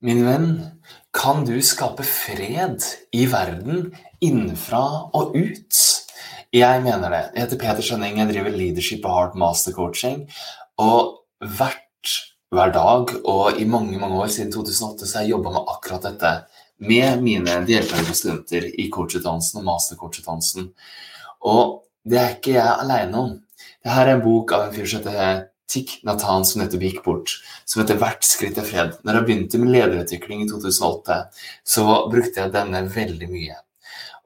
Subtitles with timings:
[0.00, 0.52] Min venn,
[1.12, 2.80] kan du skape fred
[3.12, 3.90] i verden
[4.24, 5.80] innenfra og ut?
[6.56, 7.20] Jeg mener det.
[7.34, 10.22] Jeg heter Peter Skjønning, jeg driver Leadership og Heart Master Coaching.
[10.80, 12.14] Og hvert,
[12.48, 16.08] hver dag og i mange mange år siden 2008 så har jeg jobba med akkurat
[16.08, 16.32] dette
[16.80, 20.72] med mine deltakende studenter i coachutdannelsen og mastercoachutdannelsen.
[21.44, 23.36] Og det er ikke jeg aleine om.
[23.84, 27.36] Dette er en bok av en fyr som heter Tikk Nathan som nettopp gikk bort,
[27.64, 28.98] som heter 'Hvert skritt er fred'.
[29.04, 31.18] Når jeg begynte med lederutvikling i 2008,
[31.64, 33.56] så brukte jeg denne veldig mye.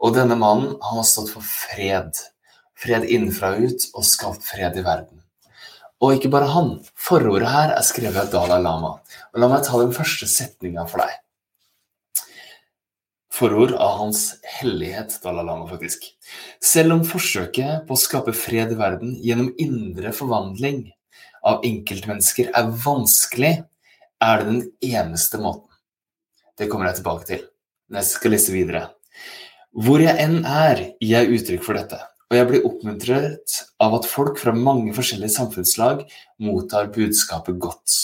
[0.00, 2.16] Og denne mannen han har stått for fred.
[2.74, 5.20] Fred innenfra og ut, og skapt fred i verden.
[6.00, 6.72] Og ikke bare han.
[6.94, 8.98] Forordet her er skrevet av Dalai Lama.
[9.32, 11.20] Og La meg ta den første setninga for deg.
[13.34, 16.04] Forord av Hans hellighet Dalai Lama, faktisk.
[16.62, 20.84] Selv om forsøket på å skape fred i verden gjennom indre forvandling
[21.44, 23.54] av enkeltmennesker er vanskelig,
[24.24, 24.62] er det den
[24.94, 25.68] eneste måten.
[26.58, 27.44] Det kommer jeg tilbake til
[27.90, 28.82] når jeg skal lese videre.
[29.74, 31.98] Hvor jeg enn er, gir jeg uttrykk for dette,
[32.30, 36.04] og jeg blir oppmuntret av at folk fra mange forskjellige samfunnslag
[36.42, 37.96] mottar budskapet godt.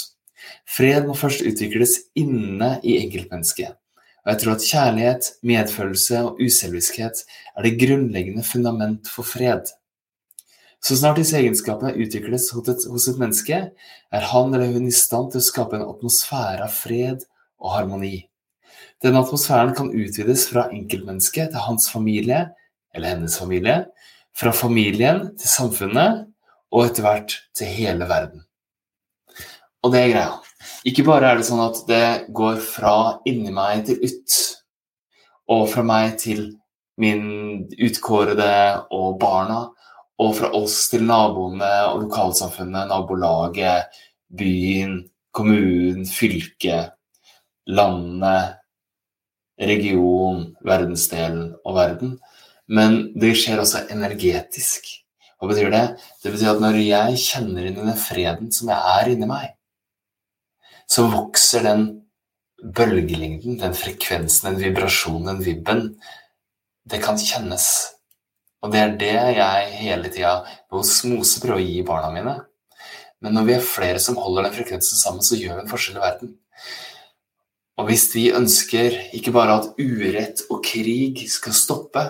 [0.68, 3.78] Fred må først utvikles inne i enkeltmennesket,
[4.20, 7.24] og jeg tror at kjærlighet, medfølelse og uselviskhet
[7.56, 9.70] er det grunnleggende fundament for fred.
[10.81, 12.69] Så snart disse egenskapene utvikles hos
[13.09, 13.59] et, menneske,
[14.11, 17.27] er han eller hun i stand til å skape en atmosfære av fred
[17.61, 18.17] og harmoni.
[19.05, 22.47] Denne atmosfæren kan utvides fra enkeltmennesket til hans familie
[22.97, 23.84] eller hennes familie,
[24.33, 26.25] fra familien til samfunnet
[26.70, 28.45] og etter hvert til hele verden.
[29.84, 30.33] Og det er greia.
[30.89, 32.05] Ikke bare er det sånn at det
[32.36, 32.95] går fra
[33.28, 34.39] inni meg til ut,
[35.51, 36.42] og fra meg til
[37.01, 37.25] min
[37.81, 38.53] utkårede
[38.92, 39.70] og barna,
[40.20, 44.00] og fra oss til naboene og lokalsamfunnet, nabolaget,
[44.36, 44.98] byen,
[45.32, 46.92] kommunen, fylket,
[47.70, 48.56] landet,
[49.60, 52.18] region, verdensdelen og verden.
[52.70, 54.86] Men det skjer også energetisk.
[55.40, 55.86] Hva betyr det?
[56.22, 59.55] Det betyr at når jeg kjenner inn i den freden som jeg er inni meg,
[60.90, 61.86] så vokser den
[62.61, 65.83] bølgelengden, den frekvensen, den vibrasjonen, den vibben.
[66.84, 67.70] Det kan kjennes
[68.60, 70.34] og det er det jeg hele tida
[70.72, 72.36] hos Mose prøver å gi barna mine.
[73.20, 75.98] Men når vi er flere som holder den frekvensen sammen, så gjør vi en forskjell
[75.98, 76.34] i verden.
[77.80, 82.04] Og hvis vi ønsker ikke bare at urett og krig skal stoppe,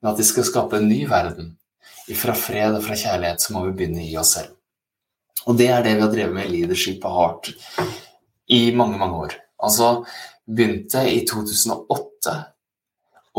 [0.00, 1.54] men at de skal skape en ny verden,
[2.14, 4.52] fra fred og fra kjærlighet, så må vi begynne i oss selv.
[5.46, 7.50] Og det er det vi har drevet med i Leadership og Heart
[8.52, 9.38] i mange, mange år.
[9.62, 10.04] Altså
[10.46, 12.36] begynte i 2008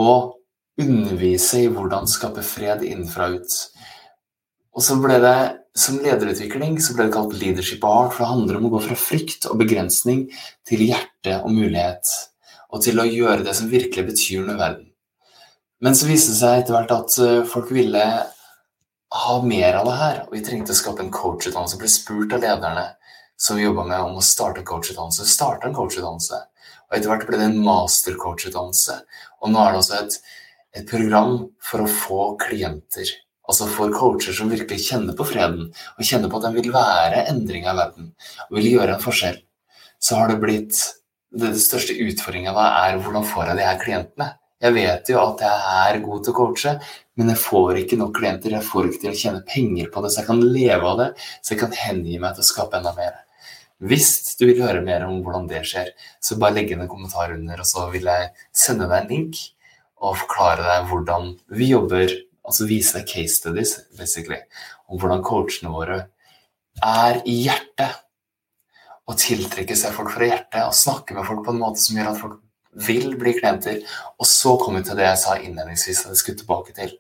[0.04, 0.37] og
[0.82, 3.56] undervise i hvordan skape fred innenfra og ut.
[4.78, 5.38] Og så ble det,
[5.78, 8.96] Som lederutvikling så ble det kalt leadership art, for det handler om å gå fra
[8.98, 10.24] frykt og begrensning
[10.66, 12.02] til hjerte og mulighet,
[12.74, 14.88] og til å gjøre det som virkelig betyr noe i verden.
[15.86, 18.02] Men så viste det seg etter hvert at eh, folk ville
[19.22, 21.78] ha mer av det her, og vi trengte å skape en coachutdannelse.
[21.78, 22.88] Ble spurt av lederne
[23.38, 25.30] som vi jobba med om å starte coachutdannelse.
[25.30, 26.42] Starte en coachutdannelse.
[26.90, 28.98] Og etter hvert ble det en mastercoachutdannelse.
[29.44, 30.18] Og nå er det også et
[30.76, 33.10] et program for å få klienter.
[33.48, 37.28] Altså for coacher som virkelig kjenner på freden, og kjenner på at de vil være
[37.32, 38.12] endring av verden,
[38.50, 39.40] og vil gjøre en forskjell.
[40.00, 40.86] Så har det blitt
[41.38, 44.28] Det største utfordringa er hvordan får jeg de her klientene?
[44.64, 46.72] Jeg vet jo at jeg er god til å coache,
[47.20, 48.56] men jeg får ikke nok klienter.
[48.56, 51.10] Jeg får ikke til å tjene penger på det, så jeg kan leve av det,
[51.44, 53.20] så jeg kan hengi meg til å skape enda mer.
[53.92, 55.92] Hvis du vil høre mer om hvordan det skjer,
[56.24, 58.32] så bare legg inn en kommentar under, og så vil jeg
[58.66, 59.44] sende deg en link
[60.04, 62.12] og forklare deg hvordan vi jobber,
[62.48, 64.40] altså vise deg case studies, basically,
[64.88, 66.04] om hvordan coachene våre
[66.84, 68.04] er i hjertet.
[69.08, 72.10] Og tiltrekke seg folk fra hjertet og snakke med folk på en måte som gjør
[72.12, 72.42] at folk
[72.88, 73.80] vil bli klienter.
[74.20, 76.92] Og så kommer vi til det jeg sa innledningsvis at jeg skulle tilbake til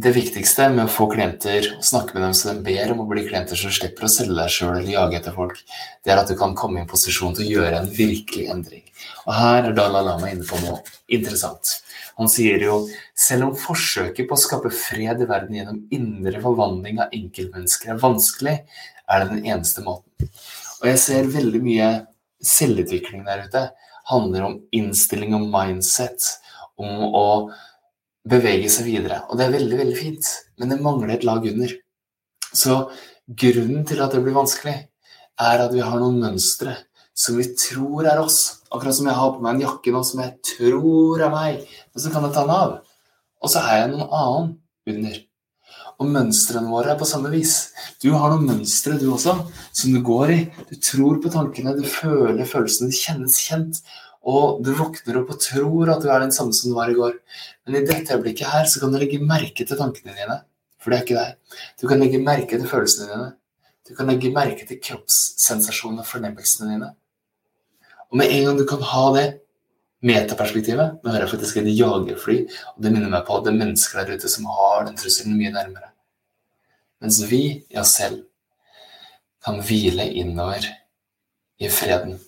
[0.00, 3.08] det viktigste med å få klienter og snakke med dem så de ber om å
[3.10, 5.60] bli klienter, som slipper å selge deg sjøl eller jage etter folk,
[6.04, 8.84] det er at du kan komme i en posisjon til å gjøre en virkelig endring.
[9.26, 10.80] Og her er Dalai Lama inne på noe
[11.12, 11.76] interessant.
[12.20, 12.82] Han sier jo
[13.16, 18.02] selv om forsøket på å skape fred i verden gjennom indre forvandling av enkeltmennesker er
[18.02, 18.56] vanskelig,
[19.10, 20.30] er det den eneste måten.
[20.80, 21.88] Og jeg ser veldig mye
[22.44, 23.66] selvutvikling der ute
[24.10, 26.24] handler om innstilling og mindset,
[26.80, 27.26] om å
[28.28, 29.22] bevege seg videre.
[29.28, 30.28] Og det er veldig, veldig fint,
[30.60, 31.72] men det mangler et lag under.
[32.50, 32.82] Så
[33.26, 34.76] grunnen til at det blir vanskelig,
[35.40, 36.74] er at vi har noen mønstre
[37.16, 38.60] som vi tror er oss.
[38.70, 42.02] Akkurat som jeg har på meg en jakke nå som jeg tror er meg, men
[42.02, 42.78] så kan jeg ta den av.
[43.40, 44.54] Og så er jeg noen annen
[44.92, 45.18] under.
[46.00, 47.54] Og mønstrene våre er på samme vis.
[48.00, 49.34] Du har noen mønstre, du også,
[49.76, 50.38] som du går i.
[50.70, 53.82] Du tror på tankene, du føler følelsene, det kjennes kjent.
[54.28, 56.96] Og du våkner opp og tror at du er den samme som du var i
[56.96, 57.16] går.
[57.66, 60.40] Men i dette øyeblikket her så kan du legge merke til tankene dine.
[60.80, 61.60] For det er ikke deg.
[61.80, 63.30] Du kan legge merke til følelsene dine.
[63.88, 66.90] Du kan legge merke til kroppssensasjonene og fornemmelsene dine.
[68.10, 69.26] Og med en gang du kan ha det
[70.06, 72.36] metaperspektivet Nå hører jeg faktisk et jagerfly,
[72.74, 75.36] og det minner meg på at det er mennesker der ute som har den trusselen
[75.36, 75.92] mye nærmere.
[77.00, 77.42] Mens vi
[77.80, 78.22] oss selv
[79.44, 80.66] kan hvile innover
[81.60, 82.18] i freden.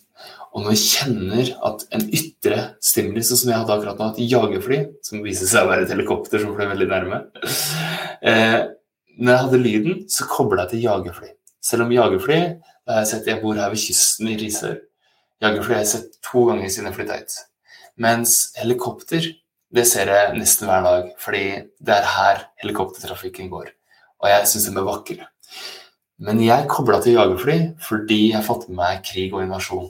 [0.52, 4.32] Og når jeg kjenner at en ytre stimuli, sånn som jeg hadde akkurat nå, et
[4.34, 7.20] jagerfly, som viser seg å være et helikopter som fløy veldig nærme
[8.20, 8.58] eh,
[9.16, 11.30] Når jeg hadde lyden, så kobla jeg til jagerfly.
[11.62, 12.40] Selv om jagerfly
[12.82, 14.80] da har jeg sett Jeg bor her ved kysten i Risør.
[15.42, 17.38] Jagerfly har jeg sett to ganger siden jeg flytta hit.
[18.02, 19.28] Mens helikopter
[19.72, 21.44] det ser jeg nesten hver dag, fordi
[21.80, 23.70] det er her helikoptertrafikken går.
[24.20, 25.28] Og jeg syns de er vakre.
[26.22, 29.88] Men jeg kobla til jagerfly fordi jeg har fått med meg krig og invasjon.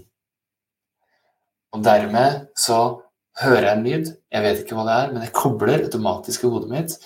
[1.73, 2.79] Og dermed så
[3.41, 6.51] hører jeg en lyd, jeg vet ikke hva det er, men jeg kobler automatisk i
[6.53, 6.97] hodet mitt.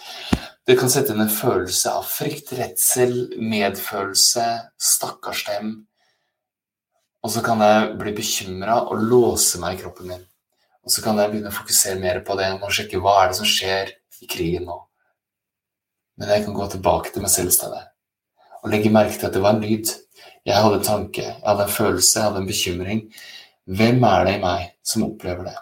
[0.67, 4.47] Det kan sette inn en følelse av frykt, redsel, medfølelse,
[4.83, 5.77] stakkarstem.
[7.23, 10.25] Og så kan jeg bli bekymra og låse meg i kroppen min.
[10.87, 13.39] Og så kan jeg begynne å fokusere mer på det og sjekke hva er det
[13.39, 14.81] som skjer i krigen nå.
[16.19, 17.85] Men jeg kan gå tilbake til meg selv i stedet
[18.67, 19.91] og legge merke til at det var en lyd.
[20.47, 23.03] Jeg hadde en tanke, jeg hadde en følelse, jeg hadde en bekymring.
[23.67, 25.57] Hvem er det i meg som opplever det?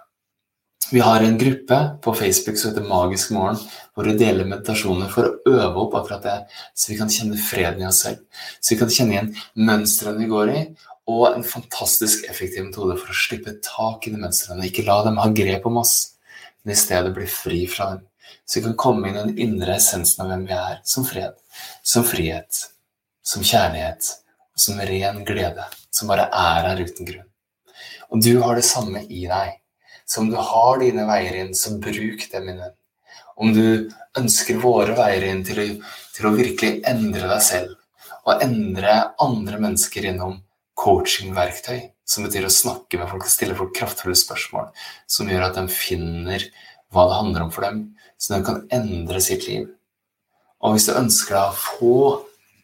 [0.93, 3.57] Vi har en gruppe på Facebook som heter Magisk morgen,
[3.97, 6.35] hvor vi deler meditasjoner for å øve opp akkurat det,
[6.77, 8.21] så vi kan kjenne freden i oss selv.
[8.61, 10.61] Så vi kan kjenne igjen mønstrene vi går i,
[11.09, 14.69] og en fantastisk effektiv metode for å slippe tak i de mønstrene.
[14.69, 15.97] Ikke la dem ha grep om oss,
[16.63, 18.07] men i stedet bli fri fra dem.
[18.45, 21.41] Så vi kan komme inn i den indre essensen av hvem vi er, som fred,
[21.81, 22.67] som frihet,
[23.25, 24.17] som kjærlighet,
[24.53, 27.31] og som ren glede, som bare er her uten grunn.
[28.11, 29.61] Og du har det samme i deg.
[30.05, 32.75] Så om du har dine veier inn, så bruk dem i den.
[33.35, 33.67] Om du
[34.21, 35.67] ønsker våre veier inn til å,
[36.15, 37.73] til å virkelig endre deg selv,
[38.25, 40.39] og endre andre mennesker innom
[40.81, 44.71] coachingverktøy, som betyr å snakke med folk og stille folk kraftfulle spørsmål,
[45.09, 46.45] som gjør at de finner
[46.95, 47.83] hva det handler om for dem,
[48.21, 49.69] så de kan endre sitt liv.
[50.65, 51.97] Og hvis du ønsker deg å få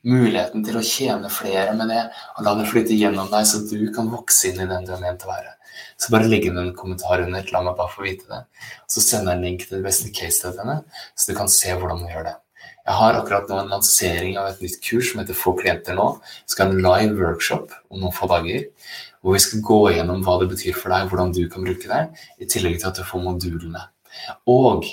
[0.07, 2.03] muligheten til å tjene flere med det,
[2.37, 5.03] og la det flyte gjennom deg, så du kan vokse inn i den du er
[5.03, 5.57] ment å være,
[6.01, 7.49] så bare legg inn en kommentar under.
[7.53, 8.45] La meg bare få vite det.
[8.91, 10.81] Så sender jeg en link til de beste case-studiene,
[11.15, 12.37] så du kan se hvordan du gjør det.
[12.81, 16.07] Jeg har akkurat nå en lansering av et nytt kurs som heter Få klienter nå.
[16.49, 18.65] Vi skal ha en live workshop om noen få dager.
[19.21, 22.01] Hvor vi skal gå gjennom hva det betyr for deg, hvordan du kan bruke det,
[22.41, 23.85] i tillegg til at du får modulene.
[24.49, 24.89] Og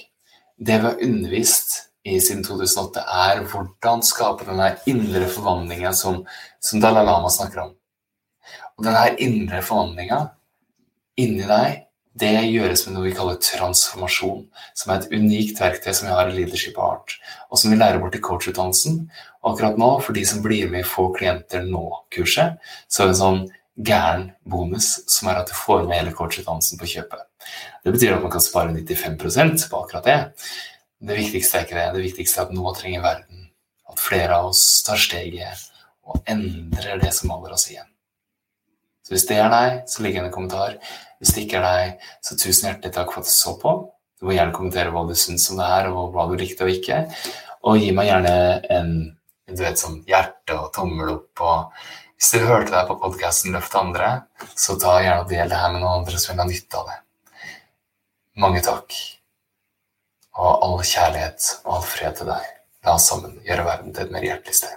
[0.58, 1.78] det vi har undervist
[2.08, 6.22] i siden 2008, er hvordan skape denne indre forvandlinga som,
[6.64, 7.76] som Dalai Lama snakker om.
[8.78, 10.22] Og denne indre forvandlinga
[11.20, 11.84] inni deg
[12.18, 14.40] det gjøres med noe vi kaller transformasjon,
[14.78, 17.14] som er et unikt verktøy som vi har i Leadership Art,
[17.52, 19.04] og som vi lærer bort i coachutdannelsen.
[19.44, 22.58] Og akkurat nå, for de som blir med i Få klienter nå-kurset,
[22.90, 23.44] så er det en sånn
[23.86, 27.22] gæren bonus som er at du får med hele coachutdannelsen på kjøpet.
[27.86, 30.18] Det betyr at man kan spare 95 på akkurat det.
[31.00, 31.90] Det viktigste er ikke det.
[31.96, 33.50] Det viktigste er at nå trenger verden
[33.88, 35.68] at flere av oss tar steget
[36.08, 37.90] og endrer det som holder oss igjen.
[39.06, 40.80] Så hvis det er deg, så ligg igjen en kommentar.
[41.20, 43.76] Hvis det ikke er deg, så tusen hjertelig takk for at du så på.
[44.18, 46.74] Du må gjerne kommentere hva du syns om det her, og hva du likte og
[46.74, 47.04] ikke.
[47.68, 48.34] Og gi meg gjerne
[48.74, 48.92] en
[49.48, 51.44] du vet, sånn hjerte og tommel opp.
[51.44, 51.86] Og
[52.18, 54.10] hvis du hørte deg på podkasten Løft andre,
[54.56, 56.92] så ta gjerne og del det her med noen andre som vil ha nytte av
[56.92, 56.98] det.
[58.44, 58.98] Mange takk.
[60.38, 62.52] Og all kjærlighet og all fred til deg.
[62.86, 64.76] La oss sammen gjøre verden til et mer hjertelig sted.